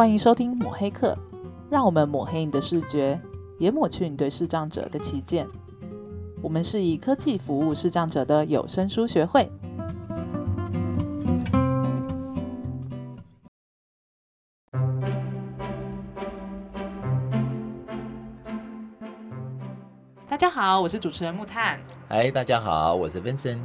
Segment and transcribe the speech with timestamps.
[0.00, 1.14] 欢迎收听抹黑课，
[1.68, 3.20] 让我们抹黑你的视觉，
[3.58, 5.46] 也抹去你对视障者的偏见。
[6.40, 9.46] 我们是以科技服务视障者的有声书学会。
[20.26, 21.78] 大家好，我是主持人木炭。
[22.08, 23.58] 嗨，大家好，我是 Vincent。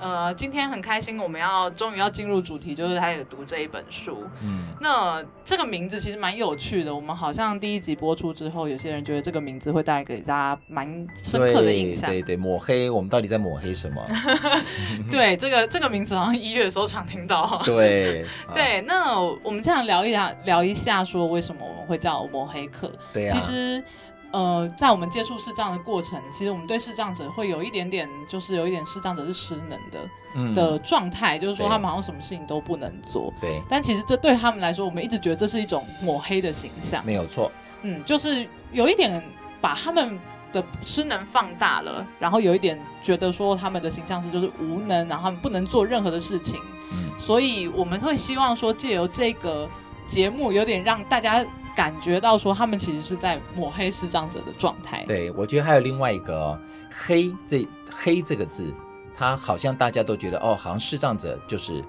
[0.00, 4.24] 呃，今天很开心，我们要终于要进入主题，就是他也读这一本书。
[4.42, 6.94] 嗯，那这个名字其实蛮有趣的。
[6.94, 12.08] 我们好像第一集播出之后，有些人觉得这个名字会带给大家蛮深刻的印象。
[12.10, 14.04] 对对对，抹黑，我们到底在抹黑什么？
[15.10, 17.60] 对，这个这个名字好像一月的时候常听到。
[17.66, 22.90] 对对，那我们这样聊一下，聊一下说为什么我们会叫抹黑客？
[23.12, 23.82] 对呀、啊，其实。
[24.30, 33.32] 呃，在我们接触视障的过程，其实我们对视障者会有一点点，就是有一点视障者是失能的、嗯、的状态，就是说他们好像什么事情都不能做。
[33.40, 33.62] 对。
[33.70, 37.02] 但其实这对他们来说，我们一直觉得这是一种抹黑的形象。
[37.06, 37.50] 没有错。
[37.80, 39.22] 嗯，就是有一点
[39.62, 40.20] 把他们
[40.52, 46.60] 的失能放大了，然后有一点觉得说他们的形象是就是无能，然后他们不能做任何的事情。
[46.92, 47.18] 嗯。
[47.18, 49.66] 所以我们会希望说，借由这个
[50.06, 51.42] 节目，有点让大家。
[51.78, 55.04] 感觉到说他们其实是在抹黑视障者的状态。
[55.06, 56.58] 对，我觉得还有另外一个哦，
[56.90, 58.74] 黑这黑这个字，
[59.16, 61.80] 它好像大家都觉得哦，好像视障者就是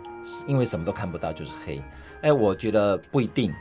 [0.46, 1.82] 因为什么都看不到就是黑。
[2.22, 3.52] 哎，我觉得不一定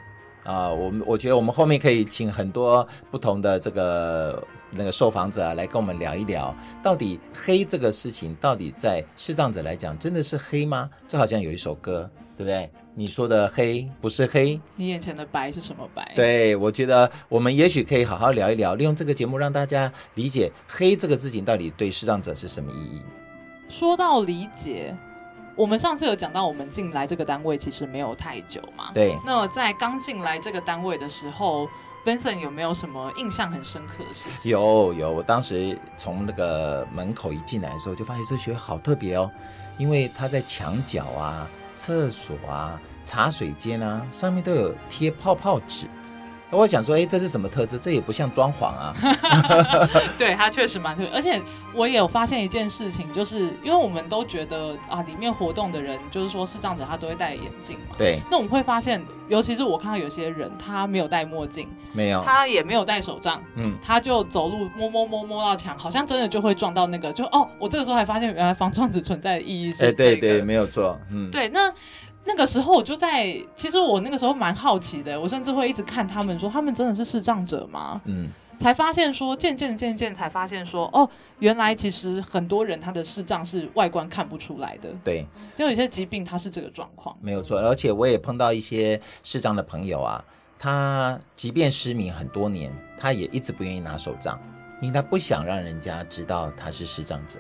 [0.45, 0.69] 啊。
[0.69, 10.91] 我们我觉得我们后面可以请很多不同的这个那个受访者啊来跟我们聊一聊，到底黑这个事情到底在视障者来讲真的是黑吗？
[11.09, 12.71] 就好像有一首歌，对不对？
[12.99, 16.13] 你说的黑不是黑，你眼前的白是什么白？
[16.17, 23.01] 对，我觉得我们也许可以好好聊一聊，利用这个节目让大家理解“黑”这个字情到底对视障者是什么意义。
[23.69, 24.97] 说到理解，
[25.55, 28.91] 我们上次有讲到，我们进来这个单位其实没有太久嘛。
[28.93, 29.17] 对。
[29.25, 31.69] 那在刚进来这个单位的时候
[32.05, 34.51] ，Benson 有没有什么印象很深刻的事情？
[34.51, 39.31] 有有，我当时从那个门口一进来的时候，就发现这学校好特别哦，
[39.79, 41.49] 因为它在墙角啊。
[41.79, 45.87] 厕所啊，茶水间啊，上面都有贴泡泡纸。
[46.51, 47.77] 我想说，哎，这是什么特色？
[47.77, 48.95] 这也不像装潢啊。
[50.17, 51.11] 对，它确实蛮特别。
[51.11, 51.41] 而且
[51.75, 57.95] 我也有发现一件事情，就是因为我们都觉得啊，里面活动的人，就是说视障者他都会戴眼镜嘛。
[57.99, 58.21] 对。
[58.31, 67.13] 那我们会发现，尤其是我看到有些人，他没有戴墨镜，没有，他也没有戴手杖，嗯，他就走路摸摸摸摸到墙，好像真的就会撞到那个。
[67.13, 69.91] 就哦，我这个时候还发现，原来防撞子存在的意义是、这个。
[69.91, 71.71] 哎，对对，没有错，嗯，对，那。
[72.29, 77.99] 那个时候我就在，其实我那个时候蛮好奇的，我甚至会一直看他们说，他们真的是视障者吗？
[78.05, 78.29] 嗯，
[78.59, 84.91] 才发现说，渐渐渐渐才发现说，哦，原来其实很多人他的视障是外观看不出来的。
[85.03, 87.17] 对，就有些疾病他是这个状况。
[87.23, 90.23] 没有错，而且我也碰到一些视障的朋友啊，
[90.59, 94.39] 他即便失明很多年，他也一直不愿意拿手杖，
[94.83, 97.39] 因为他不想让人家知道他是视障者。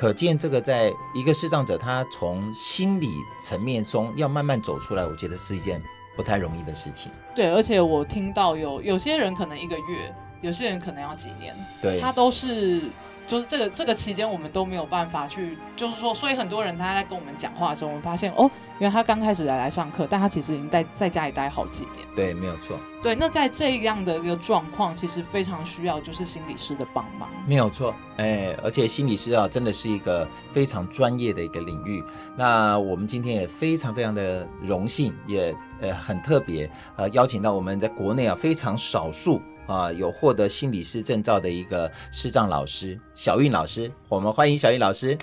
[0.00, 5.78] 可见，这个在一个视障者，他从心理层面中要慢慢走出来，我觉得是一件
[6.16, 7.12] 不太容易的事情。
[7.34, 12.90] 对，而且我听到有有些人可能一个月，有些人可能要几年，对，他都是。
[13.30, 22.04] 就是这个这个期间，我们都没有办法去，就是说，所以很多人他在跟我们讲话的时候，我们发现哦，原来他刚开始来来上课，但他其实已经在在家里待好几年。
[22.16, 22.76] 对，没有错。
[23.04, 27.28] 对，那在这样的一个状况，其实非常需要就是心理师的帮忙。
[27.46, 32.02] 没有错，哎，而且心理师啊，真的是一个非常专业的一个领域。
[32.36, 39.40] 那我们今天也非常非常的荣幸，也呃很特别，呃，邀请到我们在国内啊非常少数。
[39.70, 45.16] 啊，有获得心理师证照的一个视障老师小韵老师，我们欢迎小韵老师。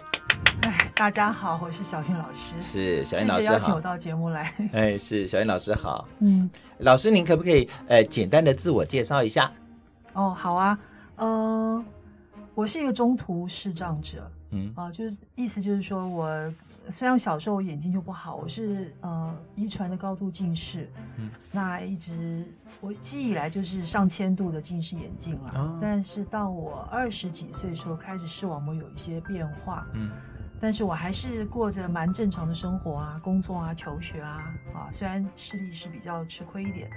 [0.61, 2.53] 哎，大家好，我是小韵老师。
[2.61, 4.53] 是小韵老师好，谢谢邀请我到节目来。
[4.71, 6.07] 哎，是小韵老师好。
[6.19, 9.51] 嗯，老师您可不可以呃简单的自我介绍一下？
[10.13, 10.79] 哦，好啊，
[11.17, 11.83] 呃，
[12.55, 14.31] 我是一个中途视障者。
[14.51, 16.25] 嗯啊，就是意思就是说我。
[16.89, 22.45] 虽然小时候我眼睛就不好，我是呃遗传的高度近视，嗯，那一直
[22.79, 30.11] 我记忆以来就是上千度的近视眼镜了，哦，但是到我二十几岁的时候开始视网膜有一些变化，嗯，
[30.61, 36.89] 但是我还是过着蛮正常的生活啊，工作啊，求学啊，啊，虽然视力是比较吃亏一点，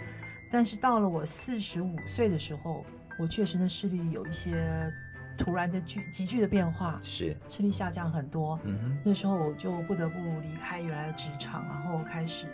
[0.50, 2.84] 但是到了我四十五岁的时候，
[3.18, 4.92] 我确实的视力有一些。
[5.40, 7.34] 突然的剧急剧的变化，是。
[7.48, 8.60] 视力下降很多。
[8.64, 12.46] 嗯哼，那时候我就不得不离开原来的职场，然后开始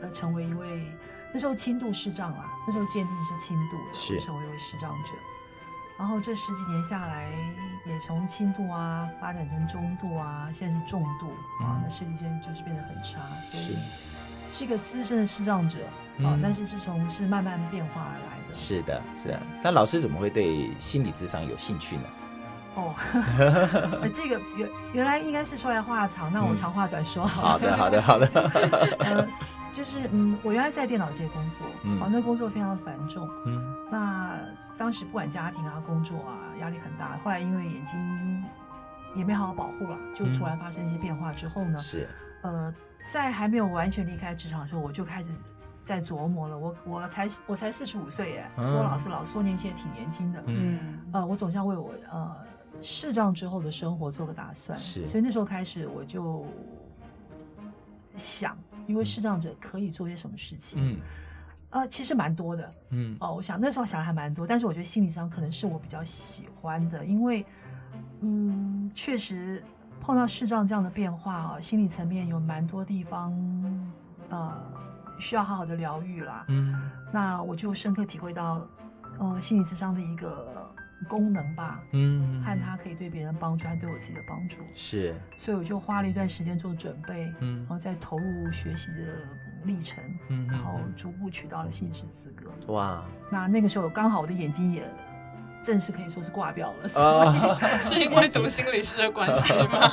[0.00, 0.86] 呃成为一位
[1.32, 4.20] 那时候轻度视障啊，那时候鉴定是轻度的，是。
[4.20, 5.10] 成为一位视障者。
[5.96, 7.30] 然后这十几年下来，
[7.86, 11.28] 也从轻度啊发展成中度啊，现在是重度
[11.62, 13.76] 啊，那视力现在就是变得很差，所以
[14.54, 15.78] 是一个资深的视障者
[16.22, 18.54] 啊，但是是从是慢慢变化而来的。
[18.54, 19.40] 是的，是的。
[19.62, 22.02] 那老师怎么会对心理智商有兴趣呢？
[22.76, 22.94] 哦，
[24.12, 28.96] 这个原原来应该是说来话长，那我长话短说好的，好的，好的，好的。
[29.00, 29.28] 呃，
[29.72, 34.36] 就是嗯，我原来在电脑界工作，嗯，那工作非常繁重，嗯，那
[34.76, 37.18] 当时不管家庭啊、工作啊，压力很大。
[37.24, 38.44] 后来因为眼睛
[39.14, 42.08] 也没好好保护了，就突然发生一些变化之后呢，是，
[42.42, 42.74] 呃，
[43.04, 45.30] 在还没有完全离开职场的时候，我就开始
[45.84, 46.58] 在琢磨了。
[46.58, 52.36] 我我才我才四十五岁，耶，说老是老，说年轻也挺年轻的，嗯，呃，我总是要为我呃。
[52.82, 56.44] 视障之后的生活做个打算，是，所以那时候开始我就
[58.14, 60.96] 想，因为视障者可以做些什么事情，嗯，
[61.70, 67.46] 呃，其实蛮多的，嗯，哦，我想那时候想的还蛮多，但是我觉得心理上可能是我比较喜欢的，因为，
[68.20, 69.62] 嗯，确实
[70.04, 73.32] 碰到视障这样的变化啊，心理层面有蛮多地方，
[74.28, 74.52] 呃，
[75.18, 78.66] 需要好好的疗愈啦，嗯，那我就深刻体会到，
[79.18, 80.54] 呃，心理智商的一个。
[81.06, 84.62] 功能吧，嗯，和他可以对别人帮助，还对我自己的帮助。
[84.72, 89.02] 是，所以我就花了一段时间做准备，嗯，然后再投入学习的
[89.64, 92.72] 历程，嗯，然后逐步取到了心理师资格。
[92.72, 94.82] 哇，那那个时候刚好我的眼睛也
[95.64, 99.90] 正式可以说是挂掉了，哦、 是因为读心理师的关系吗？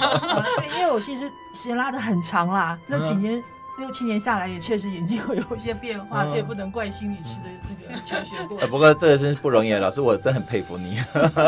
[0.57, 1.23] 对，因为我其实
[1.53, 3.39] 时间拉的很长啦，那几年。
[3.39, 3.44] 嗯
[3.77, 8.69] 六七年下来，也确实眼睛会有一些变化，所以不能怪心理师的这个求学过程。
[8.69, 11.00] 不过这个真是不容易，老师，我真很佩服你，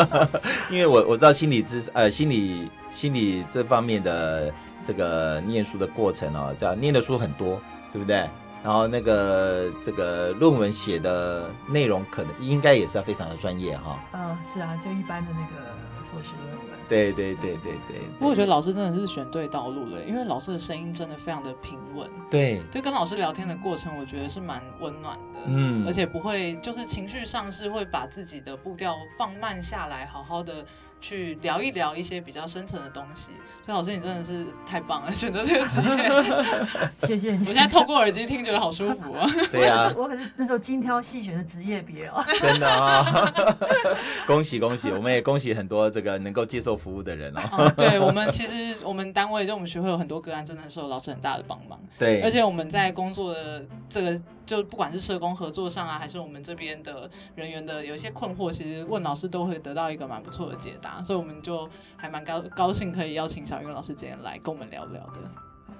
[0.71, 4.51] 因为我我知道心理知呃心理心理这方面的
[4.83, 7.61] 这个念书的过程哦，叫念的书很多，
[7.91, 8.27] 对不对？
[8.63, 13.99] 然后那个这个论文写的内容可能应该也是要非常的专业哈。
[14.13, 15.65] 嗯，是啊，就一般的那个
[16.09, 16.73] 硕士论文。
[16.89, 22.07] 对对对对对，不过我觉得老师真的是选对道路了，因为老师的声音真的非常的平稳。
[22.29, 25.39] 对，就跟老师聊天的过程，我觉得是蛮温暖的。
[25.45, 30.65] 嗯，而且不会就是情绪上是会把自己的步调放慢下来，好好的。
[31.03, 33.31] 去聊一聊一些比较深层的东西，
[33.65, 37.39] 所以老师你真的是太棒了， 选择这个职业， 谢谢你。
[37.41, 39.27] 我现在透过耳机听，觉得好舒服 啊。
[39.51, 42.23] 对呀、啊，我可是那时候精挑细选的职业别哦。
[42.39, 47.41] 真的啊、哦，恭喜恭喜，我们也恭喜很多这个能够接受服务的人哦。
[47.57, 51.77] 哦对我们其实我们单位就我们学会有很多个案，真的受老师很大的帮忙。
[51.99, 54.21] 对，而且我们在工作的这个。
[54.45, 65.19] 就不管是社工合作上啊，还是我们这边的人员的有一些困惑，其实问老师都会得到一个蛮不错的解答，所以我们就还蛮高高兴可以邀请小云老师今天来跟我们聊聊的。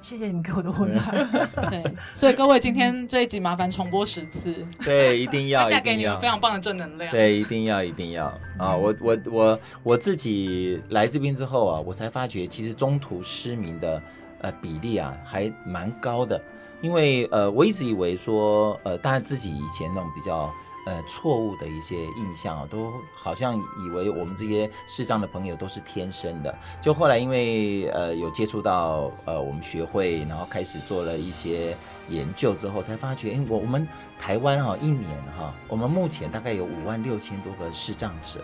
[0.02, 1.12] 谢谢你们给我的回答。
[1.70, 1.82] 对，
[2.14, 4.54] 所以各位今天这一集麻烦重播十次。
[4.84, 7.10] 对，一定要，带给你们非常棒的正能量。
[7.10, 8.26] 对，一定要，一定要
[8.60, 8.76] 啊！
[8.76, 14.02] 我我我我自己来这边之后啊，我才发觉其实中途失明的
[14.42, 16.42] 呃比例啊还蛮高的。
[16.84, 20.54] 因为呃，我一直以为说呃，大家自己以前那种比较
[20.86, 26.54] 呃错误的一些印象啊，都好像以为我们这些视障的朋友都是天生的。
[26.82, 31.78] 就后来因为呃有接触到呃我们学会，然后开始做了一些
[32.10, 33.88] 研究之后，才发觉，哎，我我们
[34.20, 38.44] 台湾哈一年哈，我们目前大概有五万六千多个视障者，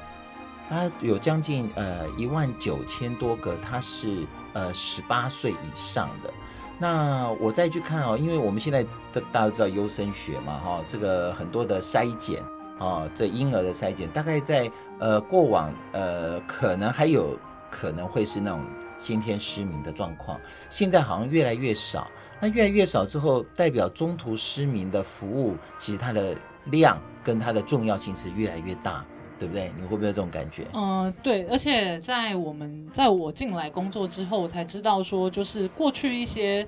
[0.70, 6.34] 他有将近呃一万九千多个，他是呃十八岁以上的。
[6.82, 8.84] 那我再去看哦，因为我们现在
[9.32, 12.42] 大家都知道优生学嘛，哈，这个很多的筛检
[12.80, 17.38] 啊，这婴儿的筛检，大概在呃过往呃可能还有
[17.70, 18.66] 可能会是那种
[18.98, 22.08] 先天失明的状况，现在好像越来越少。
[22.40, 26.34] 那越来越少之后，代表中途失明的服务，其实它的
[26.68, 29.06] 量跟它的重要性是越来越大。
[29.40, 29.72] 对不对？
[29.78, 30.66] 你会不会有这种感觉？
[30.74, 36.68] 嗯、对，而且在我们在我进来工作之后，我才知道说，就是过去一些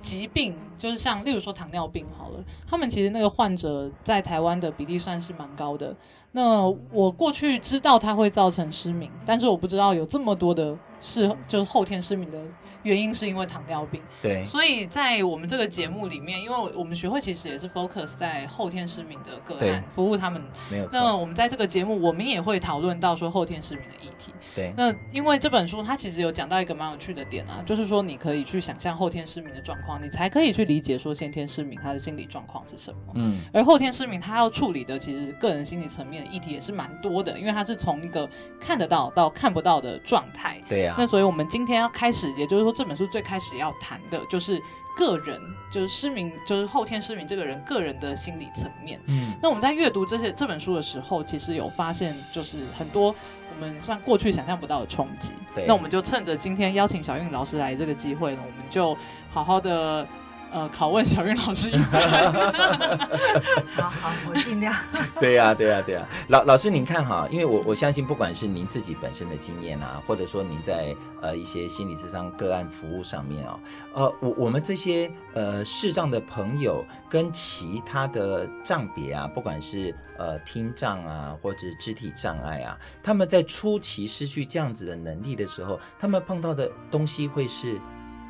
[0.00, 5.96] 疾病，就是像例如说糖尿病好了，他们其实那个患者在台湾的比例算是蛮高的。
[6.32, 12.38] 那我过去知道它会造成失明，但是我不知道有这么多的是就是后天失明的。
[12.84, 20.40] 原因是因为糖尿病，对，所以在我们这个节目里面，因为我们学会其实也是 focus 在后天失明的个案，服务他们。
[20.70, 20.88] 没有。
[20.92, 24.32] 那我们在这个节目，我们也会讨论到说后天失明的议题。
[24.54, 24.72] 对。
[24.76, 32.98] 那因为这本书它其实有讲到一个蛮有趣的点啊，就是说你可以去想象后天失明的状况，你才可以去理解说先天失明他的心理状况是什么。
[33.14, 33.40] 嗯。
[33.50, 38.28] 而后天失明他要处理的其实个人心理层面的议题也是蛮多的，因为他是从一个
[38.60, 40.60] 看得到到看不到的状态。
[40.68, 40.96] 对呀、啊。
[40.98, 42.73] 那所以我们今天要开始，也就是说。
[42.74, 44.60] 这本书最开始要谈的就是
[44.96, 45.40] 个人，
[45.70, 49.00] 就是失明，就是后天失明这个人个人的心理层面。
[49.06, 53.14] 嗯，那我们在阅读这些这本书的时候，其实有发现，就是很多
[53.54, 55.32] 我们算过去想象不到的冲击。
[55.54, 58.96] 对，那我们就趁着今天邀请小韵老师来这个机会呢，我们就
[59.30, 60.06] 好好的。
[60.54, 62.00] 呃，拷问小云老师一番。
[63.74, 64.72] 好好，我尽量。
[65.20, 66.06] 对呀、啊，对呀、啊，对呀、啊。
[66.28, 73.58] 老老师，您看哈，因为我我相信，不管是您自己本身的经验啊，或者说您在呃一些心理智商个案服务上面啊，
[73.94, 87.80] 呃，我我们这些呃视障的朋友跟其他的障别啊，不管是呃听障啊，或者肢体障碍啊，他们在初期失去这样子的能力的时候，他们碰到的东西会是。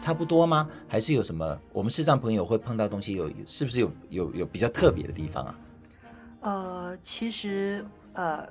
[0.05, 0.69] 差不多吗？
[0.87, 5.55] 还是有什么我们视障朋友会碰到东西有是不是有有有比较特别的地方啊？
[6.41, 7.83] 呃，其实
[8.13, 8.47] 呃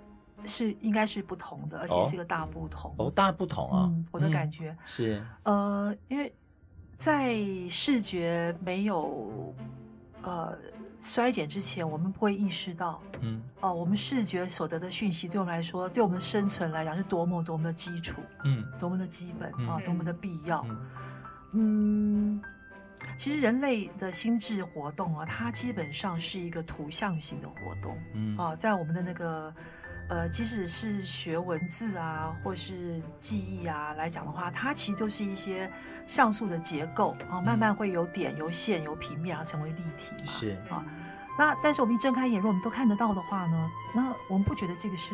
[0.46, 2.90] 是应该是不同的，而且是一个大不同。
[2.98, 5.24] 哦，哦，大不同啊，嗯，我的感觉，嗯，是。
[5.44, 6.34] 呃，因为
[6.98, 7.38] 在
[7.70, 9.54] 视觉没有
[10.24, 10.58] 呃
[11.00, 13.44] 衰减之前，我们不会意识到，嗯。
[13.62, 20.66] 哦，呃，我们视觉所得的讯息对我们来说，对我们的生存来讲是多么多么的基础，嗯，多么的基本啊，多么的必要。
[20.68, 21.13] 嗯嗯，
[23.18, 27.98] 其实人类的心智活动啊，它基本上是一个图像型的活动。
[28.14, 29.54] 嗯啊，在我们的那个
[30.10, 35.72] 呃，即使是学文字啊，或是记忆啊来讲的话，它其实都是一些
[36.08, 40.32] 像素的结构啊，慢慢会有点、由线、由平面然后成为立体嘛。
[40.32, 40.84] 是啊，
[41.38, 45.14] 那但是我们一睁开眼，如果我们都看得到的话呢，那我们不觉得这个是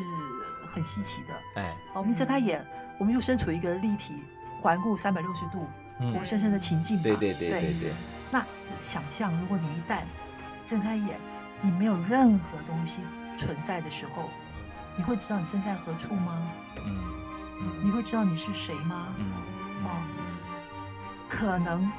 [0.68, 1.62] 很稀奇的。
[1.62, 2.66] 哎，我们一睁开眼，
[2.98, 4.24] 我们又身处一个立体
[4.62, 5.68] 环顾三百六十度。
[6.00, 7.04] 活生生的情境吧。
[7.04, 7.94] 对对对对对，对。
[8.32, 8.46] 那
[8.84, 10.02] 想象，如果你一旦
[10.66, 11.20] 睁开眼，
[11.62, 13.00] 你没有任何东西
[13.38, 14.30] 存在的时候，
[14.96, 16.52] 你会知道你身在何处吗？
[16.78, 17.20] 嗯。
[17.84, 19.08] 你会知道你是谁吗？
[19.18, 19.26] 嗯。
[19.84, 19.90] 哦。
[21.28, 21.92] 可能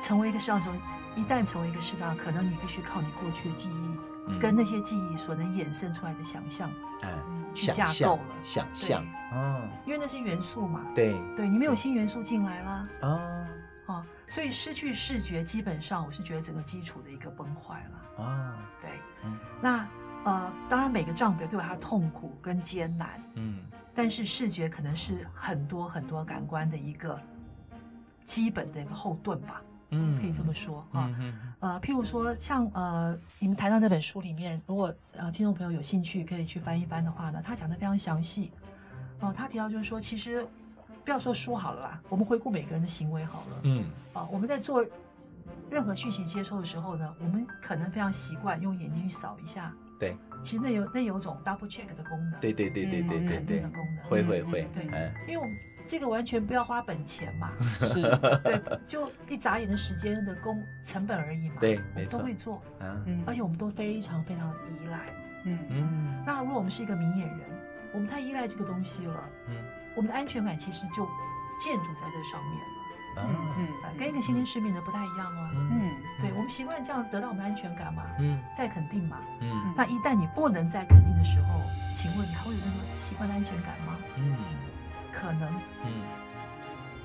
[0.00, 0.70] 成为一个视障者，
[1.14, 6.70] 一旦成为一个视障，可能你必须靠你过去的记忆，跟那些记忆所能衍生出来的想象。
[7.02, 7.14] 哎。
[7.56, 13.48] 去架构了，想象，嗯，因为那些元素嘛，对，对你没有新元素进来啦，啊，
[13.86, 18.90] 啊，所以失去视觉，基本上我是觉得整个基础的一个崩坏了，啊，对，
[19.24, 19.88] 嗯，那
[20.24, 23.60] 呃，当然每个障别都有它痛苦跟艰难，嗯，
[23.94, 27.18] 但是视觉可能是很多很多感官的一个
[28.24, 29.62] 基本的一个后盾吧。
[29.90, 31.10] 嗯，可以这么说啊，
[31.60, 38.50] 呃，譬如说像呃，你们谈到那本书里面，如果呃听众朋友有兴趣，可以去翻一翻的话呢，他讲的非常详细。
[39.20, 40.46] 哦，他提到就是说，其实
[41.04, 43.60] 不要说书好了啦，我们回顾每个人的行为好了。
[43.62, 43.84] 嗯。
[44.12, 44.84] 啊，我们在做
[45.70, 49.72] 任何讯息接收的时候呢，我们可能非常习惯用眼睛去扫一下。
[50.00, 50.16] 对。
[50.42, 52.40] 其实那有那有种 double check 的功能。
[52.40, 53.28] 对对对对对对对。
[53.28, 54.04] 肯定的功能。
[54.04, 54.68] 会会会。
[54.74, 54.84] 对。
[55.28, 55.56] 因为我们。
[55.86, 58.02] 这个完全不要花本钱嘛， 是，
[58.42, 64.52] 对，就一眨眼的时间的工成本而已嘛，对，没错，都会做，嗯，而且我们都非常非常
[64.82, 64.98] 依赖，
[65.44, 65.58] 嗯。
[65.70, 66.22] 嗯。
[66.26, 67.40] 那如果我们是一个明眼人，
[67.92, 69.54] 我们太依赖这个东西了，嗯，
[69.94, 71.06] 我们的安全感其实就
[71.58, 75.90] 建筑在这上面了，嗯嗯，跟一个先天失明的不太一样哦，嗯，
[76.20, 81.60] 对，我们习惯这样得到我们安全感嘛，嗯，再肯定嘛，嗯，那一旦你不能再肯定的时候，
[81.94, 83.96] 请问你还会有那个习惯的安全感吗？
[84.16, 84.36] 嗯。
[85.18, 85.48] 可能，
[85.86, 86.02] 嗯，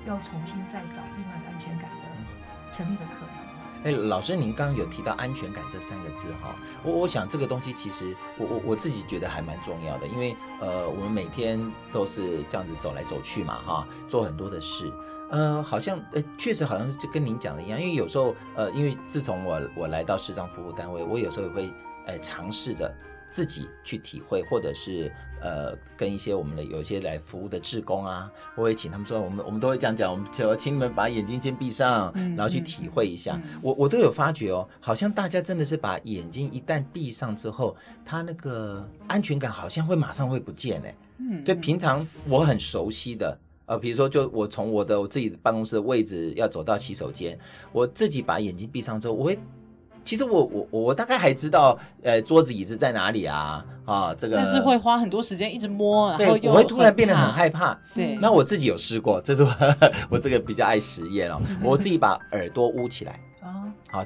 [0.06, 3.42] 要重新再找另外的安全感的成立的可能。
[3.84, 6.54] 哎，老师，您刚刚有提到安全感这三个字哈，
[6.84, 11.58] 我我想这个东西其实我我我自己觉得还蛮重要的，因为呃，我们每天
[11.90, 14.92] 都是这样子走来走去嘛哈，做很多的事，
[15.30, 21.74] 呃，好像呃确实好像就跟您讲的一样，因为有时候呃，因为自从我我来到视障服务单位，我有时候也会
[22.06, 22.94] 呃尝试着。
[23.32, 25.10] 自己去体会，或者是
[25.40, 33.40] 呃，跟一些我们的有一些来服务的志工啊，我会请他们说，我们我们都会这样讲，我们就请你们把眼睛先闭上，然后去体会一下。
[33.62, 37.74] 我我都有发觉哦，好像大家真的是把眼睛一旦闭上之后，
[38.04, 40.94] 他那个安全感好像会马上会不见哎。
[41.16, 47.38] 嗯，对，平常我很熟悉的，呃，比如说就我从我的我自己办公室的位置要走到洗手间，
[47.72, 49.38] 我自己把眼睛闭上之后，我会。
[50.04, 53.64] 其实我我我大概还知道，呃，桌子椅子在哪里啊？
[53.84, 54.36] 啊，这个。
[54.36, 57.78] 但是会花很多时间一直摸，对，然后又我会突然变得很害怕。
[57.94, 59.50] 对，那我自己有试过，这是我
[60.10, 61.40] 我这个比较爱实验哦。
[61.62, 64.04] 我自己把耳朵捂起来啊，好，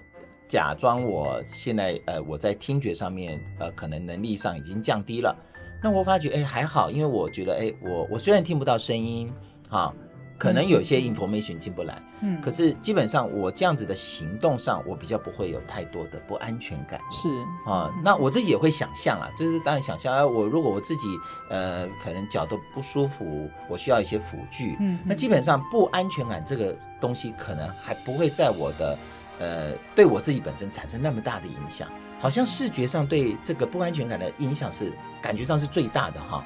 [0.49, 5.35] 假装我现在呃我在听觉上面呃可能能力上已经降低了。
[5.83, 9.33] 那我发觉哎还好，因为我觉得哎我我虽然听不到声音，
[9.69, 9.95] 哈。
[10.39, 17.01] 可能有些 information 进不来，嗯，可是基本上我这样子的行动上，我比较不会有太多的不安全感。
[17.11, 17.29] 是
[17.71, 21.09] 啊，那我自己也会想象啊，就是当然想象啊，我如果我自己
[21.49, 28.99] 呃可能脚都不舒服，我需要一些辅具，嗯，那基本上不安全感这个东西可能还不会在我的
[29.39, 31.89] 呃对我自己本身产生那么大的影响，
[32.21, 36.45] 好像视觉上对这个不安全感的影响是感觉上是最大的哈。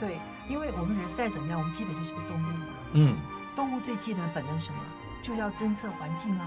[0.00, 2.46] 对，因为我们人再怎么样，我们基本就是个动物。
[2.92, 3.16] 嗯，
[3.56, 4.78] 动物最基本的本能是什么？
[5.22, 6.46] 就要侦测环境啊。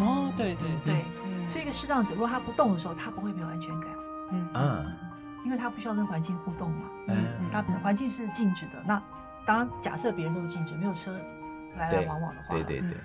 [0.00, 1.04] 哦，对对对，
[1.48, 3.90] 所以一个视障者，如果他不动的时候，他不会没有安全感。
[4.30, 4.86] 嗯啊，
[5.44, 6.84] 因为他不需要跟环境互动嘛。
[7.08, 7.16] 嗯，
[7.50, 8.82] 他本身环境是静止的。
[8.86, 9.02] 那
[9.44, 11.12] 当然，假设别人都静止，没有车
[11.76, 12.96] 来来往往的话，对对对。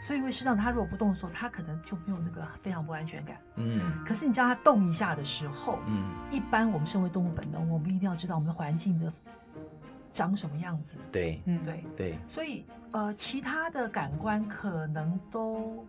[0.00, 3.36] 所以因为视障，他如果不动的时候，他可能就没有那个非常不安全感。
[3.56, 4.04] 嗯。
[4.06, 9.12] 可是你叫他动一下的时候，嗯，一般我们身为动物本能，我们一定要知道我们的环境的。
[10.12, 10.96] 长什么样子？
[11.10, 11.84] 对，嗯，对。
[11.96, 15.84] 对，所以呃，其他的感官可能都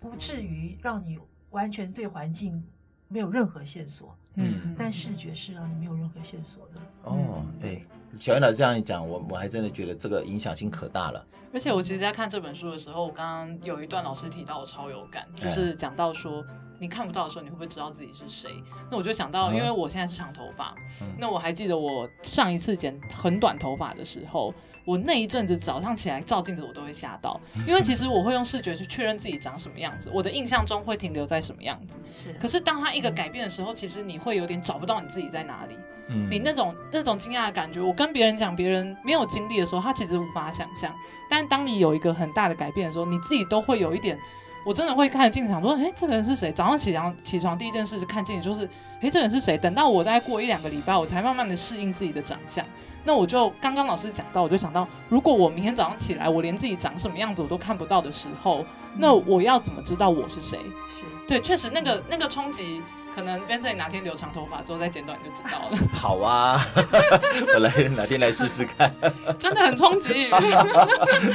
[0.00, 1.18] 不至于让你
[1.50, 2.62] 完全对环境
[3.08, 6.80] 没有任何线索，嗯，但视觉是让你没有任何线索的。
[7.04, 7.84] 哦，对，
[8.18, 11.24] 小云老师这样一讲，我我还真的觉得这个影响性可大了。
[11.52, 16.44] 而且我其实，在看这本书的时候，我刚刚有一段老师提到，我超有感，就是讲到说。
[16.78, 18.50] 你看不到的时候，你会不会知道自己是谁？
[18.90, 24.52] 那我就想到，因为我现在是长头发，嗯、那我还记得我上一次剪很短头发的时候，
[24.84, 31.98] 我那一阵子早上起来照镜子，我都会吓到，因为其实我会用视觉去确认自己长什么样子，我的印象中会停留在什么样子。
[32.10, 35.76] 是，可是当他一个改变的时候，其实你会有点找不到你自己在哪里。
[36.08, 40.92] 嗯，你那种那种惊讶的感觉，我跟别人讲，别人没有经历的时候，他其实无法想象。
[41.30, 44.18] 但当你有一个很大的改变的时候，你自己都会有一点。
[44.64, 46.52] 我真的会看着镜子，想说，哎，这个人是谁？
[46.52, 48.64] 早上起床起床第一件事是看镜子，就是，
[49.00, 49.58] 哎，这个人是谁？
[49.58, 52.64] 等到我再过一两个礼拜，我才慢慢的适应自己的长相。
[53.04, 58.64] 那我就刚刚老师讲到，我就想到，如果我明天早上起来，我连自己长什么样子我都看不到的时候，
[58.96, 60.58] 那我要怎么知道我是谁？
[60.88, 62.80] 是对，确实那个那个冲击，
[63.14, 65.78] 可能 Vincent 哪天留长头发之后再剪短就知道了。
[65.92, 66.64] 好啊，
[67.54, 68.92] 我来哪天来试试看，
[69.38, 70.30] 真的很冲击。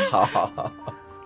[0.09, 0.71] 好 好好。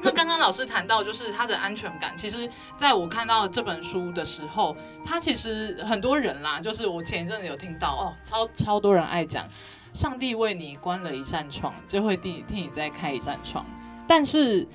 [0.04, 2.12] 那刚刚老师谈到，就是他的安全感。
[2.18, 9.48] 其实，在我看到这本书的时候，他其实很多人啦，就是我前一阵子有听到哦，超超多人爱讲，
[9.94, 13.66] 上帝为你关了一扇窗，就会替替你再开一扇窗。
[14.08, 14.68] 但是，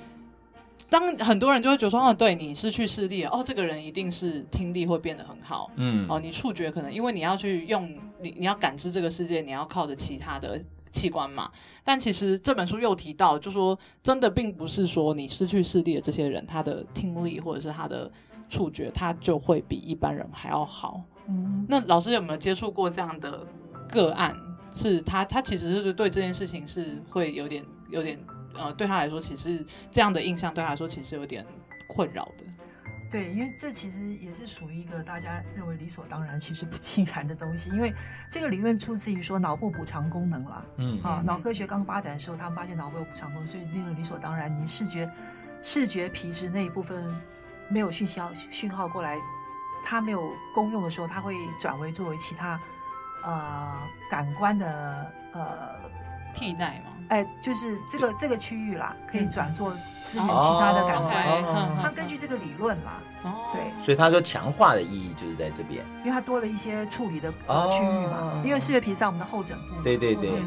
[0.89, 10.63] 当很多人就会觉得说，哦，对你失去视力了，哦，这个人一定是听力会变得很好，嗯，哦，你触觉可能因为你要去用你你要感知这个世界，你要靠着其他的。
[10.93, 11.51] 器官嘛，
[11.85, 18.11] 但其实这本书又提到，就说真的并不是说你失去视力的这些人，他的听力或者是他的
[18.49, 21.03] 触觉，他就会比一般人还要好。
[21.29, 23.47] 嗯，那老师有没有接触过这样的
[23.87, 24.35] 个案？
[24.73, 28.19] 是他，他其实是对这件事情是会有点有点
[28.55, 31.45] 呃，对他来说，其实这样的印象对他来说其实有点
[31.89, 32.45] 困扰的。
[33.09, 37.71] 对，因为这其实也是属于一个大家认为理所当然，其实不尽然的东西。
[37.71, 37.95] 因为
[38.29, 45.09] 这个理论出自于说脑部补偿功能啦，嗯，啊，脑科学刚发展的时候，他们发现脑部有补偿功能，所以那个理所当然，你视觉
[45.63, 47.09] 视觉皮质那一部分
[47.69, 49.17] 没有讯息讯号过来，
[49.85, 52.61] 它没有功用的时候，它会转为作为其他
[53.27, 53.73] 呃
[54.11, 55.45] 感官的呃
[56.33, 56.93] 替代嘛。
[57.09, 59.71] 哎，就是这个这个区域啦，可以转做
[60.05, 61.15] 支援其他的感官。
[61.81, 62.95] 它根据这个理论啦，
[63.53, 68.43] 对，所以他说强化的意义就是在这边，因为它多了一些处理的区域嘛。
[68.45, 70.43] 因为视觉皮质在我们的后枕部，对对对，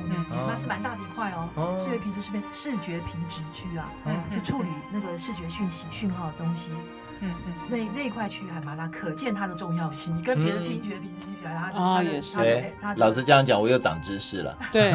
[0.50, 1.78] 那是蛮大的一块哦。
[1.80, 3.88] 视觉皮质是被视觉皮质区啊，
[4.30, 6.72] 就处理那个视觉讯息讯号的东西。
[7.22, 10.18] 嗯嗯，那那块区域还蛮大，可见它的重要性。
[10.18, 12.38] 你跟别的听觉皮质比较，它啊也是。
[12.96, 14.58] 老师这样讲，我又长知识了。
[14.72, 14.94] 对，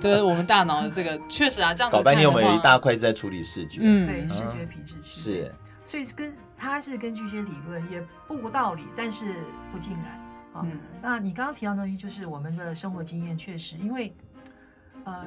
[0.00, 1.96] 对，我们大脑的这个确实啊，这样子。
[1.96, 3.80] 搞半天我们有一大块是在处理视觉。
[3.82, 5.54] 嗯，对，视觉皮质区是。
[5.84, 9.34] 所以跟它是根据一些理论，也不无道理，但是
[9.72, 10.62] 不尽然。
[10.62, 10.70] 嗯，
[11.02, 14.14] 那你刚刚提到的东西，就是我们的生活经验，确实因为
[15.04, 15.26] 呃。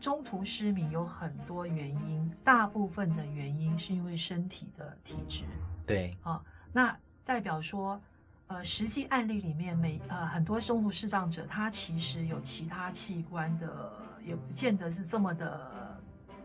[0.00, 5.44] 中途失明有很多原因，大部分的原因是因为身体的体质。
[5.86, 8.00] 对，啊，那代表说，
[8.46, 13.92] 呃，实际案例里面每呃很多中途视障者，他其实有其他器官的，
[14.24, 16.00] 也不见得是这么的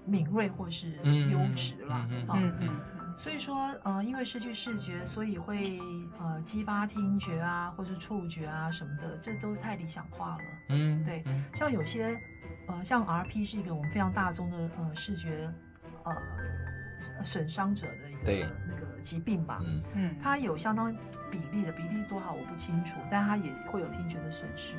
[0.05, 0.97] 敏锐或是
[1.31, 2.07] 优质了。
[2.33, 2.79] 嗯嗯。
[3.17, 5.79] 所以说，呃，因为失去视觉，所以会
[6.19, 10.43] 呃激发听觉啊，或是触觉啊什么的，这都太理想化了。
[10.67, 12.19] 嗯，对，像有些。
[12.67, 15.51] 呃，像 RP 是一个我们非常大众的呃视觉
[16.03, 16.15] 呃
[17.23, 20.95] 损伤者的一个那个疾病吧，嗯嗯，它有相当
[21.29, 24.73] 比例的比例多少我不清楚，但它也会有听觉的损失，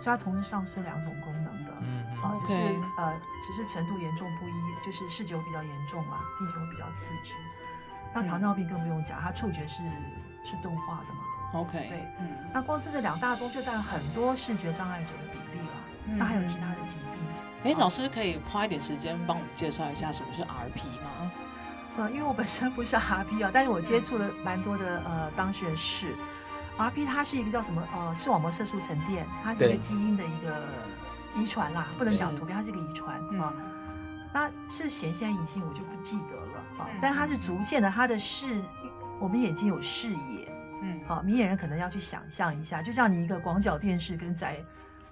[0.00, 2.58] 所以它同时丧失两种功能的，嗯，好，只是
[2.98, 7.32] 呃，只是程度严重不一，就是视觉比较严重嘛，听觉会比较刺激。
[8.14, 9.82] 那糖尿病更不用讲，它触觉是
[10.44, 11.60] 是钝化的嘛。
[11.60, 15.65] OK，对，嗯，那光这这两大宗就占了很多视觉障碍者的比例了。
[16.16, 17.72] 那还有其他的疾病？
[17.72, 21.32] 哎，老师可以花一点时间帮我们介绍一下什么是 RP 吗？
[21.98, 26.14] 呃，因为我本身不是 RP 啊，但是我接触了蛮多的呃当事人是
[26.78, 30.62] RP，它是一个叫什么呃视网膜色素沉淀，它是一个基因的一个。
[31.38, 33.52] 遗传啦，不能讲图片，它是一个遗传啊。
[34.32, 36.88] 那是显性隐性，我就不记得了啊。
[36.98, 38.58] 但它是逐渐的，它的视，
[39.20, 44.64] 我们眼睛有视野，嗯，好，明眼人可能要去想象一下，就像你一个广角电视跟窄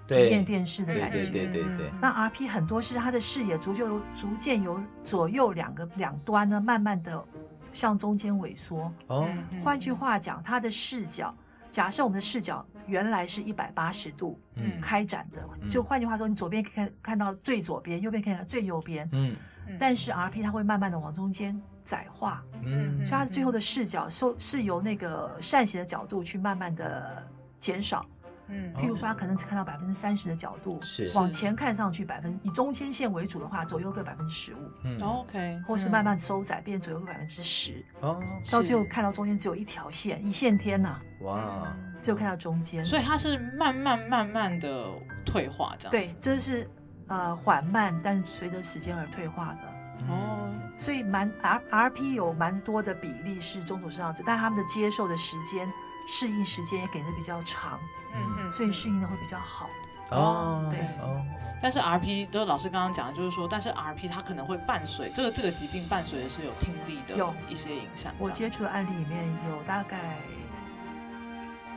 [0.06, 1.90] 平面电视的感觉，对对对。
[2.00, 7.24] 那 RP 很多是它的视野逐渐逐渐由左右两个两端呢，慢慢的
[7.72, 8.92] 向中间萎缩。
[9.06, 9.28] 哦，
[9.62, 11.34] 换句话讲，它的视角，
[11.70, 12.64] 假设我们的视角。
[12.86, 14.38] 原来是一百八十度
[14.78, 19.08] 开展的，嗯、就换句话说，你左边可以看看到最左边，右边可以看到最右边。
[19.12, 19.34] 嗯，
[19.80, 27.26] 但是 RP 它会慢慢的往中间窄化，嗯，所以它最后的视角受是由那个扇形的角度去慢慢的
[27.58, 28.04] 减少。
[28.48, 31.10] 嗯，譬如说，他可能只看到百分之三十的角度，是。
[31.16, 44.90] 往前看上去百分以中间线为主的话，左右各百分之十五，嗯，OK，或是慢慢收窄，变左右各百分之十，哦，到最后看到中间只有一条线，一线天呐，哇，只有看到中间，所以它是慢慢慢慢的
[45.24, 46.68] 退化，这样对，这是
[47.08, 49.60] 呃缓慢，但随着时间而退化的，
[50.08, 55.66] 哦，所以蛮 R RP 有蛮多的比例是中途视障者，但他们的接受的时间。
[56.06, 57.78] 适应时间也给的比较长，
[58.14, 59.68] 嗯嗯，所以适应的会比较好。
[60.10, 60.66] 哦。
[60.70, 60.80] 对。
[61.00, 61.24] 哦，
[61.62, 67.34] 但是 RP 都老师刚刚讲的，就是说，但是 RP 它可能会伴随这个这个疾病伴随的是有听力的有。
[67.48, 68.12] 一些影响。
[68.18, 70.18] 我接触的案例里面有大概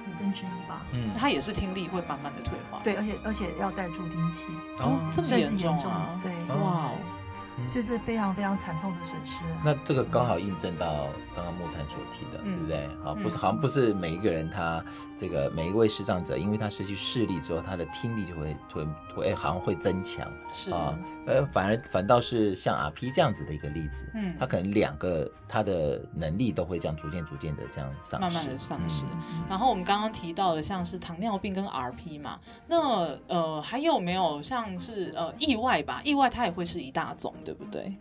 [0.05, 4.45] 五分之一吧，嗯，它也是听力会慢慢的退化，对，而且而且要戴助听器。
[4.79, 6.19] 哦，这么严重啊？
[6.21, 6.91] 对，哇。
[7.67, 9.41] 所以是非常非常惨痛的损失。
[9.63, 12.89] 那这个刚好印证到刚刚木炭所提的，嗯、对不对？
[13.03, 14.83] 好，不是，好像不是每一个人他
[15.17, 29.05] 这个每一位视障者，因为他失去视力之后，他的听力就会会会好像会增强，是啊，呃，反而反倒是像 RP 这样子的一个例子，嗯，他可能两个他的能力都会这样逐渐逐渐的这样丧失，慢慢的丧失。
[29.05, 36.01] 嗯、然后我们刚刚提到的像是糖尿病跟 RP 嘛，那呃还有没有像是呃意外吧？
[36.03, 37.33] 意外它也会是一大宗。
[37.47, 37.95] 对不对？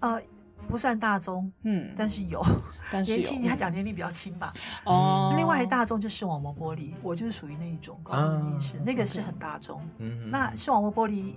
[0.00, 0.20] 呃，
[0.66, 2.44] 不算大宗，嗯，但是有，
[2.90, 4.52] 但是，年轻，他讲年龄比较轻吧。
[4.84, 9.80] 哦，另外一大宗就是视网膜剥离，我就是属于那一种高度近视，那个是很大宗。
[9.98, 11.36] 嗯，那视网膜剥离，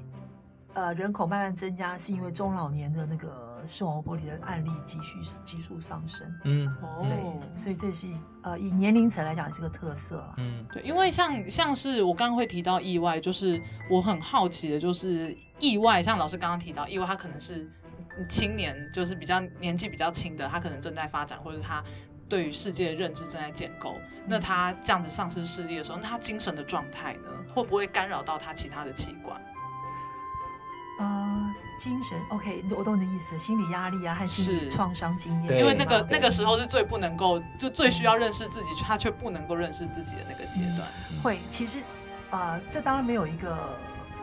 [0.74, 6.26] 呃，人口慢慢增加，是因为中老年的那个视网膜剥离的案例继续急速上升。
[6.46, 8.08] 嗯，哦，所以这是
[8.44, 10.24] 呃以年龄层来讲是个特色。
[10.38, 15.38] 嗯，对，因为像像是我刚刚会提到意外，就是我很好奇的就是。
[15.60, 17.68] 意外，像老师刚刚提到，意外他可能是
[18.30, 21.84] 青年，就是比较年纪比较轻的，他可能正在发展，或者他
[22.30, 23.96] 对于世界的认知正在建构。
[24.28, 29.42] 那他这样子丧失视力的时候，那他精神的状态呢，会不会干扰到他其他的器官？
[31.00, 34.70] 呃，精神，OK，我懂你的意思，心理压力啊，还是。
[34.70, 35.60] 创伤经验？
[35.60, 40.88] 因为那个那个时候是最不能够，就最需要认识自己，他却不能够认识自己的那个阶段。
[41.12, 41.78] 嗯、会，其实，
[42.32, 43.58] 呃，这当然没有一个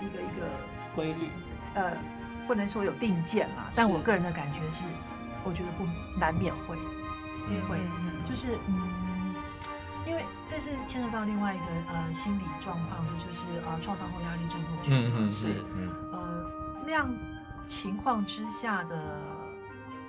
[0.01, 0.47] 一个一个。
[0.95, 1.29] 规律，
[1.75, 1.91] 呃，
[2.47, 4.85] 不能说有定见啦，但我个人的感觉是，
[5.43, 5.85] 我觉得不
[6.21, 6.77] 难免会，
[7.51, 7.79] 也会，
[8.25, 9.35] 就是嗯，
[10.07, 15.65] 因为这是牵扯到另外一个呃心理状况，就是呃创伤后压力症候群，嗯嗯是，
[16.13, 16.51] 呃
[16.87, 17.13] 那样
[17.67, 18.97] 情况之下的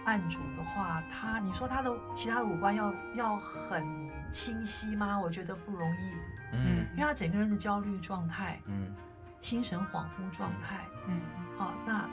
[0.05, 3.83] 案主的话，他你说他的其他的五官要要很
[4.31, 5.19] 清晰吗？
[5.19, 6.11] 我觉得不容易，
[6.53, 8.93] 嗯，因为他整个人的焦虑状态，嗯。
[9.41, 11.21] 心神恍惚状态，嗯，
[11.55, 12.09] 好，那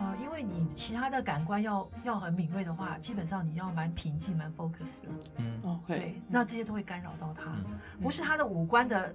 [0.00, 7.54] 呃，因为你其他的感官要要很敏锐的话，基本上你要蛮平静、蛮 focus 的，嗯，OK，对，那这些都会干扰到他，
[8.00, 9.14] 不是他的五官的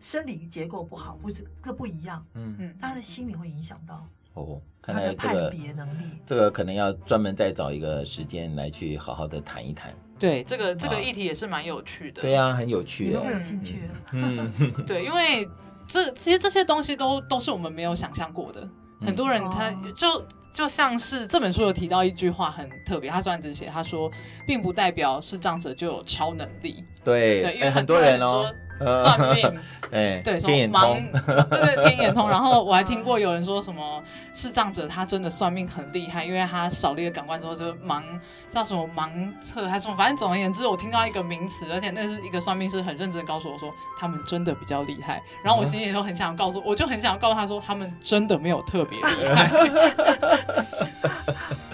[0.00, 2.56] 生理结构不好，不是这个不一样，嗯。
[2.58, 4.04] 嗯，他的心理会影响到，
[4.42, 14.52] 哦，看来这个别能力，这个可能要专门再找一个时间来去好好的谈一谈，对，这个这个议题也是蛮有趣的，对啊，很有趣，你们会有兴趣，嗯，
[14.86, 15.48] 对，因为。
[15.92, 18.64] 这其实这些东西都都是我们没有想象过的。
[19.04, 20.24] 很多人他就
[20.54, 24.08] 就像是这本书有提到一句话很特别，他虽然只写，他说
[24.46, 26.84] 并不代表视障者就有超能力。
[27.02, 29.60] 对，对，因为很多人哦，算命，
[29.92, 30.96] 哎，对，什么盲，
[31.50, 32.28] 对对，天眼通。
[32.28, 38.02] 然后我还听过有人说什么视障者他真的算命很厉害，因为他少了一个感官之后就盲
[38.50, 45.22] 叫什么盲测还是什么，反正总而言之，我听到一个名词，而且那是一个算命师很认真的告诉我说他们真的比较厉害。
[45.44, 49.48] 然后我心里就很想告诉，我就很想告诉他说他们真的没有特别厉害。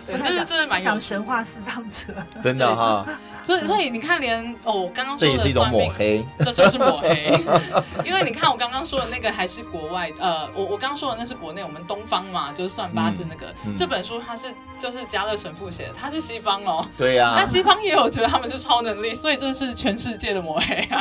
[0.07, 3.07] 对，就是这是蛮想神话视障者，真的哈。
[3.46, 7.32] 所以，所以你看连，连哦，我刚刚说的这也是一种抹黑，这就是抹黑。
[8.04, 13.46] 因为你看，我刚刚说的那个还是国外，呃，我我刚刚说的那是国内，我们东方嘛，就是算八字那个。
[13.64, 14.48] 嗯、这本书它是
[14.80, 16.85] 就是加勒神父写的，他是西方哦。
[16.98, 17.37] 对呀、啊。
[17.38, 21.00] 那西方也有觉得他们是超能力，所以这是全世界的抹黑啊。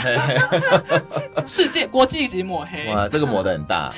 [1.48, 2.94] 世界国际级抹黑。
[2.94, 3.92] 哇，这个抹的很大。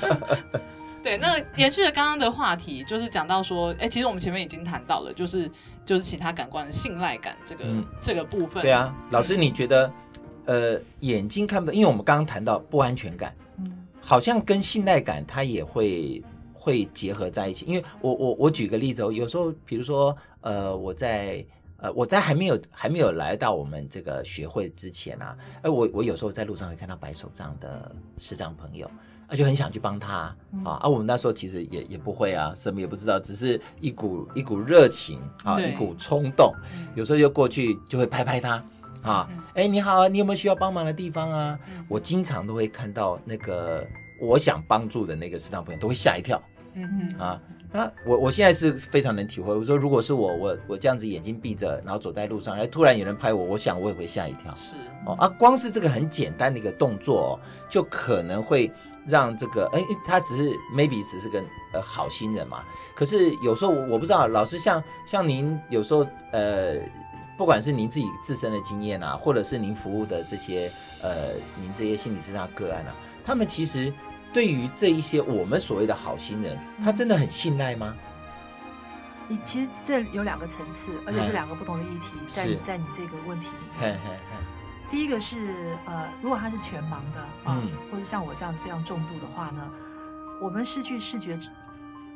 [1.02, 5.50] 对，那延续了刚刚的话题，就是讲到说，哎，其实我们前面已经谈到了，就是。
[5.86, 8.60] 就是其他感官的信赖感这个、嗯、这个部分。
[8.60, 9.90] 对啊，老师，你觉得，
[10.44, 16.20] 呃，眼睛看不到，因为我们刚刚谈到不安全感，嗯，好像跟信赖感它也会
[16.52, 17.64] 会结合在一起。
[17.66, 21.46] 因为我我我举个例子哦，有时候比如说，呃，我在
[21.76, 28.90] 呃我在还没有还没有来到我们这个学会之前啊，哎，我我有时候在路上会看到白手杖的视障朋友。
[29.28, 30.34] 啊，就很想去帮他
[30.64, 30.78] 啊！
[30.82, 36.54] 啊，我们那时候其实也也不会啊，什么也不知道，只是一股一股热情啊，一股冲动，
[36.94, 38.64] 有时候就过去就会拍拍他
[39.02, 41.58] 啊，哎，你好，你有没有需要帮忙的地方啊？
[41.88, 43.84] 我经常都会看到那个
[44.20, 46.40] 我想帮助的那个视障朋友都会吓一跳，
[46.74, 47.40] 嗯嗯啊，
[47.72, 58.70] 那我我现在是非常能体会，我说如果是我我我这样子眼睛闭着，然后走在路上，哎，突然有人拍我，我想我也会吓一跳，是哦啊，光是这个很简单的一个动作，就可能会。
[59.06, 61.42] 让这个哎，他只是 maybe 只是个
[61.72, 62.64] 呃好心人嘛。
[62.94, 66.76] 可是有时候我不知道，老师像像您有时候呃，
[67.36, 70.70] 不管是您自己自身的经验啊，或者是您服务的这些
[71.02, 73.92] 呃，您这些心理咨商个案啊，他们其实
[74.32, 77.94] 对于这一些我们所谓的好心人，他真的很信赖吗？
[79.28, 83.98] 你其实这有两个层次，而且是两个不同的议题，在在你这个问题里面。
[84.90, 89.68] 第一个是呃，如果他是全盲的啊，嗯、或者像我这样非常重度的话呢，
[90.40, 91.38] 我们失去视觉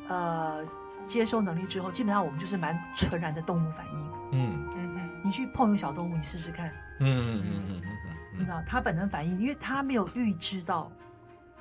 [0.08, 0.64] 呃
[1.04, 4.00] 接收能力之后，基本上我们就是蛮纯然的动物反应。
[4.32, 6.68] 嗯嗯嗯，你去碰一个小动物，你试试看。
[7.00, 10.90] 嗯嗯嗯嗯嗯，你知道他本能反应，因为他没有预知到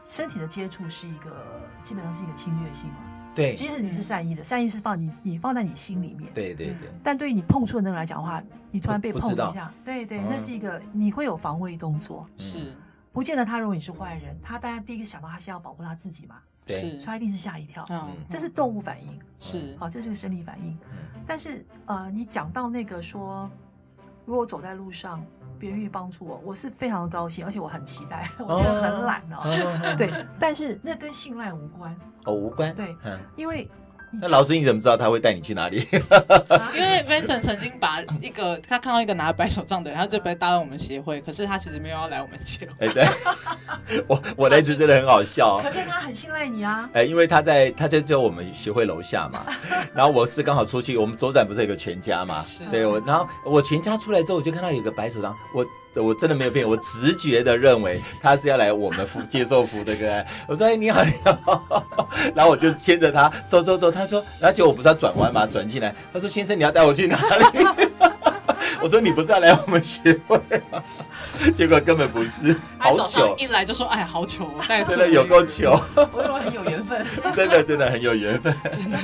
[0.02, 1.44] 身体的接触是一个
[1.82, 2.98] 基本上是一个侵略性嘛。
[3.36, 6.32] 对，即使你是善意的，善意是放你，你放在你心里面。
[6.34, 6.90] 对对对。
[7.04, 12.26] 但对于你碰触的那个人来讲的话，你突然被碰一下，对对，那是一个你会有防卫动作。
[12.38, 12.74] 是，
[13.14, 16.36] 不见得他认为你是坏人，他当然第一个想到他是要保护他自己嘛。
[16.66, 17.86] 对，所以他一定是吓一跳。
[17.90, 19.20] 嗯，这是动物反应。
[19.40, 20.78] 是，好，这是个生理反应。
[21.26, 23.50] 但是呃，你讲到那个说，
[24.26, 25.24] 如果走在路上。
[25.60, 29.96] 别人愿意帮助我，我是非常的高兴，而且我很期待，我真的很懒哦。
[29.98, 31.96] 对，但是那跟信赖无关
[32.26, 32.74] 哦，无关。
[32.74, 32.96] 对，
[33.36, 33.70] 因为
[34.22, 35.88] 那老师你怎么知道他会带你去哪里？
[36.76, 42.88] 因为 Vincent 曾经把一个他看到一个拿着白手杖的人，他就被带到我们协会，可是他其实没有要来我们协会。
[42.88, 46.90] 哎，对，我我那次真的很好笑，可见他很信赖你啊。
[46.94, 49.46] 哎，因为他在他在就在我们协会楼下嘛，
[49.94, 52.44] 然后我是刚好出去，我们左转不是有个全家嘛？
[52.72, 55.66] 对，我然后我全家出来之后，我就看到有个白手杖，我。
[55.96, 62.08] 我真的没有骗，我直觉的认为他是要来我们服接受服的，对，我说：“哎，你好，你好。
[62.36, 63.92] ”然后我就牵着他走走走。
[63.92, 65.46] 他说：“然后结果我不是要转弯嘛？
[65.46, 67.66] 转进来。”他说：“先生，你要带我去哪里？”
[68.82, 70.38] 我说：“你不是要来我们学会
[70.72, 70.82] 吗？”
[71.54, 73.36] 结果根本不是，好糗！
[73.38, 74.50] 一来就说：“哎，好糗！”
[74.88, 75.82] 真的有够糗。
[76.14, 78.98] 我认为很有缘分，真的真的很有缘分，真的。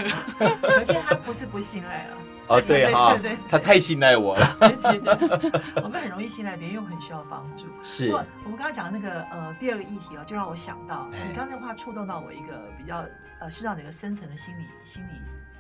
[0.62, 2.35] 而且他不是不信赖了。
[2.48, 3.18] 哦，对哈，
[3.50, 4.58] 他太信赖我了。
[4.60, 7.66] 对对对，我们很容易信赖别人，又很需要帮助。
[7.82, 8.12] 是。
[8.12, 13.04] 我们刚刚讲的那个呃第二个议题哦，就让我想到你刚才话触动到我一个比较
[13.40, 15.10] 呃，实际上的一个深层的心理心理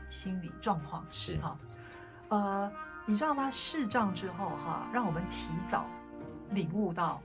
[0.09, 1.03] 心理状况。
[1.09, 1.57] 是哈，
[2.29, 2.71] 呃，
[3.05, 3.49] 你知道吗？
[3.49, 5.87] 视障之后哈，让我们提早
[6.51, 7.19] 领悟到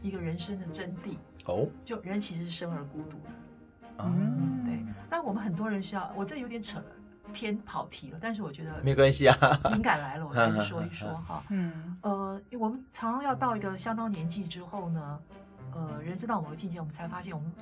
[0.00, 1.18] 一个人生的真谛。
[1.44, 1.68] 哦。
[1.84, 3.30] 就人其实是生而孤独的。
[3.98, 4.64] 嗯。
[4.64, 4.82] 对。
[5.10, 6.84] 但我们很多人需要，我这有点扯了。
[7.34, 9.36] 偏跑题了，但是我觉得没关系啊。
[9.72, 11.42] 灵感来了，我跟你 说一说哈。
[11.50, 15.20] 嗯，呃，我们常常要到一个相当年纪之后呢，
[15.74, 17.52] 呃，人生到某个境界，我们才发现我们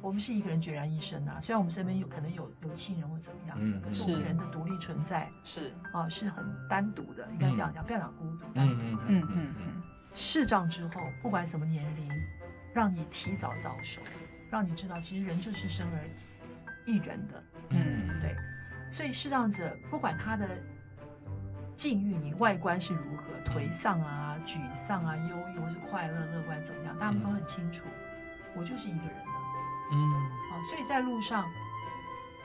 [0.00, 1.38] 我们是一个人孑然一身啊。
[1.42, 7.28] 虽然我们身边有可能有有亲人或怎么样，嗯，可是我们人的独立存在是啊，是很单独的。
[7.32, 9.02] 应该讲讲不要讲孤独，单独的。
[9.08, 9.82] 嗯嗯嗯。
[10.14, 12.08] 视障之后，不管什么年龄，
[12.74, 14.00] 让你提早早熟，
[14.50, 15.98] 让你知道其实人就是生而
[16.84, 17.42] 一人的。
[17.70, 18.11] 嗯，对。
[18.92, 20.46] 所以视障者不管他的
[21.74, 27.84] 境遇，你外观是如何，颓丧啊、沮丧啊、忧郁或是快乐、乐观怎么样，他们都很清楚。
[28.54, 29.32] 我就是一个人了，
[29.92, 30.12] 嗯，
[30.50, 31.50] 好，所以在路上，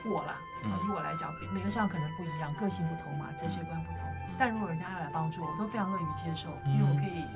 [0.06, 3.98] 我啦，啊，以我来讲，每个人上可能不一样，个性不同嘛，哲学观不同。
[4.38, 7.26] 但如果人家要来帮助我，我都非常乐于接受，因为我可以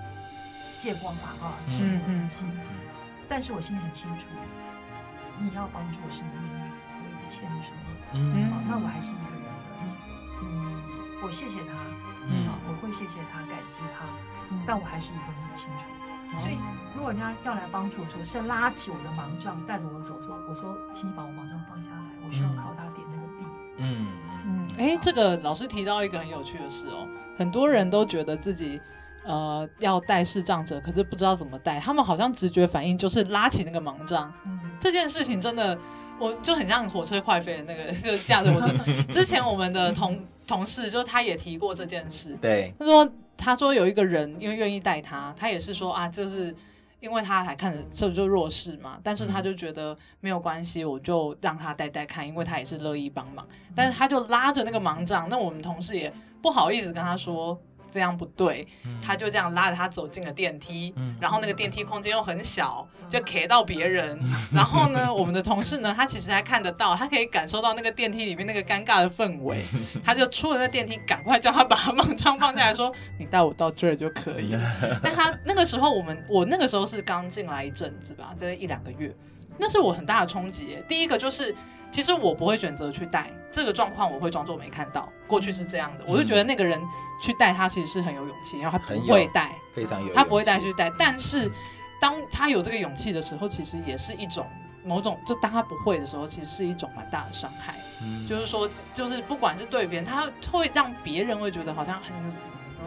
[0.78, 2.50] 借光嘛，啊，是我的心。
[3.28, 4.26] 但是我心里很清楚，
[5.38, 6.61] 你要帮助我是你愿意，
[7.32, 7.80] 欠你什么，
[8.12, 9.48] 嗯，好，那我还是一个人的，
[9.80, 11.72] 你，你，我谢谢他，
[12.28, 14.04] 嗯，好，我会谢谢他，感激他，
[14.66, 15.88] 但我还是一个人很清楚。
[16.36, 16.56] 所以，
[16.94, 23.44] 如果人家要来帮助我，说是拉起我的盲杖，带着我走，说，我说，请你把我盲杖放下来，我需要靠他点那个地。
[23.78, 24.06] 嗯。
[24.44, 27.06] 嗯，哎，这个老师提到一个很有趣的事哦，
[27.38, 28.80] 很多人都觉得自己
[29.24, 34.32] 呃要带视障者，可是不知道怎么带，他们好像直觉反应就是拉起那个盲杖。
[34.46, 35.78] 嗯，这件事情真的，
[36.18, 38.72] 我就很像火车快飞的那个， 就架着我的。
[39.12, 42.36] 之前我们的同同事，就他也提过这件事。
[42.40, 43.12] 对，他说。
[43.34, 46.54] 他说有一个人因为愿意带他，他也是说啊，就是
[47.00, 53.44] 因为他还看着这就弱势嘛，但是他就觉得没有关系，我就让他带带看，因为他也是乐意帮忙，
[53.74, 57.58] 但是他就拉着那个盲杖，那我们同事也不好意思跟他说。
[57.92, 58.66] 这样不对，
[59.04, 64.18] 他就这样拉着他走进了电梯，嗯、然后那个电梯空间又很小，就卡到别人。
[64.50, 69.62] 然后呢，我们的同事呢，他其实还看得到，他可以感受到那个电梯里面那个尴尬的氛围，
[70.02, 74.62] 他就出了那电梯，赶快叫他把盲杖放下来说：“你带我到这儿就可以了。
[75.04, 79.14] ”但他那个时候，我们我那个时候是刚进来一阵子吧，就是一两个月，
[79.58, 80.78] 那是我很大的冲击。
[80.88, 81.54] 第一个就是。
[81.92, 85.12] 其实我不会选择去带这个状况，我会装作没看到。
[85.26, 86.80] 过去是这样的，我就觉得那个人
[87.22, 90.90] 去带他其实是很有勇气，然后他不会带，非常有，他不会带去带。
[90.98, 91.52] 但是
[92.00, 94.46] 当他有这个勇气的时候，其实也是一种
[94.82, 97.74] 某种，就当他不会的时候，其实是一种蛮大的伤害。
[98.02, 102.14] 嗯，就是说，就是不管是对别人，他会让别人会觉得好像很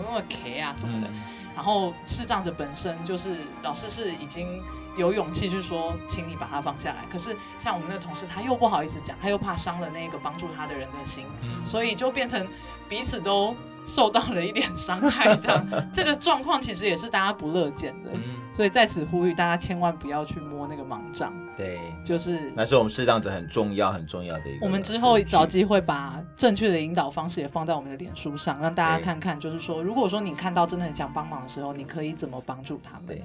[0.03, 1.07] 那么 K 啊什么的。
[1.55, 4.63] 然后视障者本身就是老师是已经。
[4.97, 7.05] 有勇气去说，请你把它放下来。
[7.11, 12.47] 可是像我们那个同事，他又不好意思讲，他又怕伤了那个帮助他的人的心，嗯、所以就变成
[12.87, 13.55] 彼此都
[13.85, 15.35] 受到了一点伤害。
[15.37, 18.09] 这样，这个状况其实也是大家不乐见的。
[18.13, 18.21] 嗯、
[18.55, 21.33] 所以在此呼吁大家千万不要去摸那个盲杖。
[21.57, 24.65] 对，就是那是我们视障者很重要很重要的一个。
[24.65, 33.17] 我们之后找机会把正确的引导方式也放在我们的脸书上，让大家看看，就是说，如果说你看到真的很想帮忙的时候，你可以怎么帮助他们。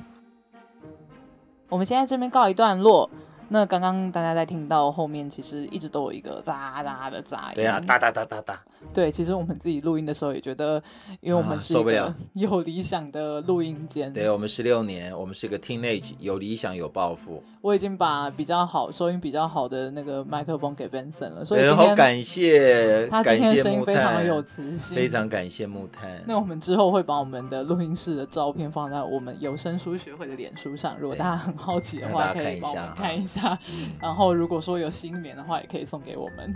[1.71, 3.09] 我们现在这边告一段落。
[3.53, 7.55] 那刚刚大家在听到后面，其实一直都有一个喳喳的杂音。
[7.57, 8.61] 对啊，哒哒哒哒哒。
[8.93, 10.83] 对，其实我们自己录音的时候也觉得，
[11.21, 14.09] 因为我们是一个 有理想的录音间。
[14.09, 17.43] 啊、对，我们十六年，我们是个 teenage，有理想有抱负。
[17.61, 26.23] 我已经把比较好、收音比较好的那个麦克风给 Benson 了，所以今天好感谢他今天声音非常有磁性，非常感谢木炭。
[26.27, 33.59] 那我们之后会把我们的录音室的照片放在我们有声书学会的脸书上，如果大家很好奇的话，可以帮我们看一下。
[34.01, 36.53] 然后如果说有新棉的话，也可以送给我们。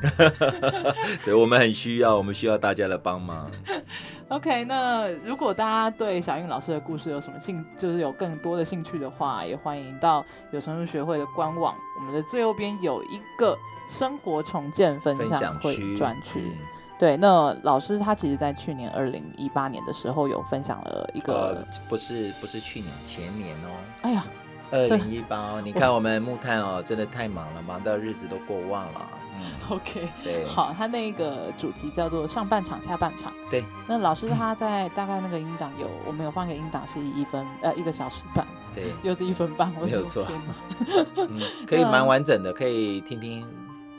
[1.25, 3.51] 对，我们很需要，我们需要大家的帮忙。
[4.29, 13.57] OK，那如果大家对小英老师的故事有什么兴，就是有更多的兴趣的话，也欢迎到有声书学会的官网，我们的最右边有一个
[13.89, 16.41] 生活重建分享会专区。
[16.41, 16.59] 嗯、
[16.99, 23.71] 对，那老师他其实在去年二零一八年的时候有分享了一个，呃、不是不是去年前年哦。
[24.03, 24.25] 哎呀。
[24.71, 29.09] 二零一八哦，你看我们木炭哦，真的太忙了，忙到日子都过忘了。
[29.35, 29.43] 嗯，
[29.77, 33.33] OK，对，好，他那个主题叫做上半场下半场。
[33.51, 40.27] 对，那老师他在大概那个音档有，我们有放个音档是一分呃一个小时半，对， 又是一分半，没有错。
[41.17, 43.47] 嗯，可以蛮完整的，可以听听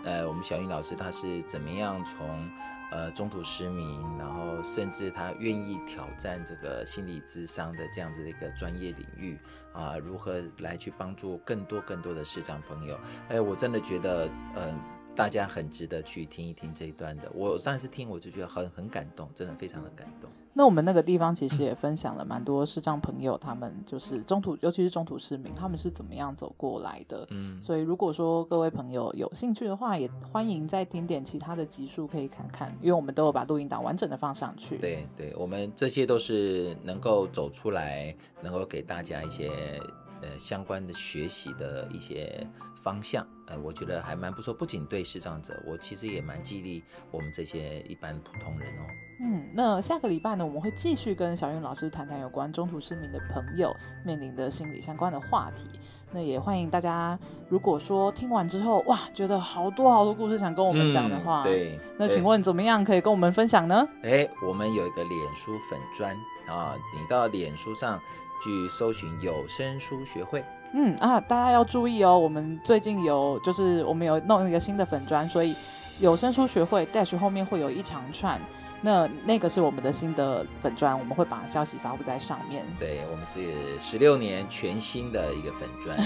[0.03, 2.49] 呃我们小英老师他是怎么样从。
[2.91, 9.37] 呃，中途失明，然后甚至他愿意挑战这个心理智商的这样子的一个专业领域
[9.73, 12.97] 啊，如何来去帮助更多更多的视障朋友？
[13.27, 14.75] 哎，我真的觉得，嗯、呃，
[15.15, 17.31] 大家很值得去听一听这一段的。
[17.33, 20.29] 我上一次听，我就觉得很很感动，真的非常的感动。
[20.57, 27.27] 那我们那个地方其实也分享了蛮多视障朋友，他们就是中途，尤其是中途市民，他们是怎么样走过来的。
[27.31, 34.77] 嗯，所以如果说各位朋友有兴趣的话，也欢迎再听点其他的集数可以看看，因为我们都有把录音档完整的放上去。
[34.77, 39.81] 对对，我们这些都是能够走出来，能够给大家一些。
[40.25, 42.45] 呃相关的学习的一些
[42.81, 44.53] 方向，呃，我觉得还蛮不错。
[44.53, 48.81] 不仅对视障者，我其实也蛮激励我们这些一般普通人哦。
[49.21, 55.79] 嗯，那下个礼拜呢，我们会继续跟小韵老师谈谈有关中途失明的朋友面临的心理相关的话题。
[56.11, 57.17] 那也欢迎大家，
[57.49, 63.85] 如果说听完之后，哇，觉得好多好多故事想跟我们讲的话，嗯、对，那请问怎么样可以跟我们分享呢？
[64.03, 66.15] 哎，我们有一个脸书粉砖
[66.47, 67.99] 啊，你到脸书上
[68.43, 70.43] 去搜寻有声书学会。
[70.73, 75.55] 嗯啊，大家要注意哦，我们最近有就是我们有弄一个新的粉砖，所以
[75.99, 78.39] 有声书学会 dash 后面会有一长串。
[78.81, 82.63] 那那个是我们的新的粉砖，我们会把消息发布在上面。
[82.79, 85.97] 对，我们是十六年全新的一个粉砖。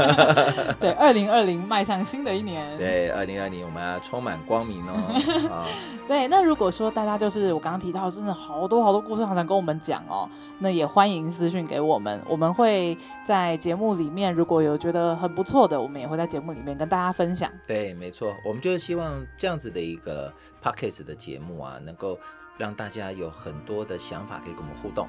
[0.80, 2.76] 对，二零二零迈向新的一年。
[2.78, 4.94] 对，二零二零我们要充满光明哦。
[5.52, 5.66] 啊，
[6.08, 10.28] 对，那如果说大家就是我刚刚提到，真的好多好多故事，好想跟我们讲哦，
[10.60, 17.50] 那也欢迎私讯给我们，我们会在节目里面，如果有觉得很不错的，我们也会在节目里面跟大家分享。
[17.66, 20.32] 对，没错，我们就是希望这样子的一个
[20.62, 22.16] Podcast 的节目啊，能够。
[22.58, 25.06] 让大家有很多的想法可以跟我们互动。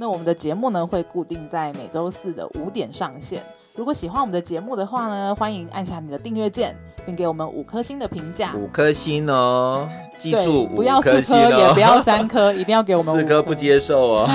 [0.00, 3.40] 那我们的节目呢，会固定在每周四的五点上线。
[3.78, 6.76] 如果喜欢我们的节目的话呢，欢迎按下你的订阅键，
[7.06, 8.52] 并给我们五颗星的评价。
[8.56, 13.22] 五颗星哦，记住，不要四颗，也不要三颗， 一定要给我们五颗。
[13.22, 14.28] 四颗不接受哦。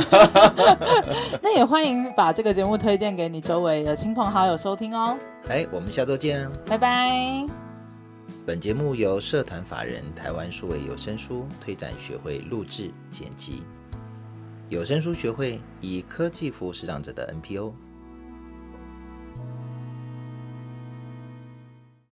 [1.43, 5.19] 那也欢迎把这个节目推荐给你周围的亲朋好友收听哦。
[5.49, 7.45] 哎，我们下周见，拜拜。
[8.45, 13.63] 本节目由社团法人台湾数位有声书推展学会录制剪辑，
[14.69, 17.73] 有声书学会以科技服务视障者的 NPO。